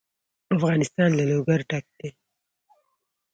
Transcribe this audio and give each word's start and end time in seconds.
افغانستان 0.55 1.09
له 1.17 1.23
لوگر 1.31 1.59
ډک 1.69 1.85
دی. 1.97 2.09